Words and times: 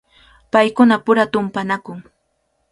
Paykunapura 0.51 1.23
tumpanakun. 1.31 1.99